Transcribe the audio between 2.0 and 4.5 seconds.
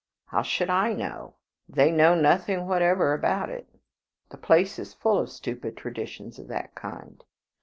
nothing whatever about it. The